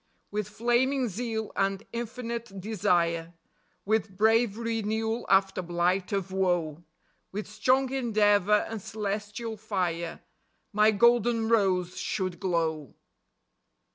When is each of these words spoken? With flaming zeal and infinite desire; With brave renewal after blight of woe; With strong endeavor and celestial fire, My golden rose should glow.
With 0.31 0.49
flaming 0.49 1.07
zeal 1.09 1.51
and 1.55 1.83
infinite 1.93 2.59
desire; 2.59 3.35
With 3.85 4.17
brave 4.17 4.57
renewal 4.57 5.27
after 5.29 5.61
blight 5.61 6.11
of 6.11 6.31
woe; 6.31 6.83
With 7.31 7.47
strong 7.47 7.91
endeavor 7.91 8.65
and 8.67 8.81
celestial 8.81 9.57
fire, 9.57 10.21
My 10.73 10.89
golden 10.89 11.49
rose 11.49 11.97
should 11.97 12.39
glow. 12.39 12.95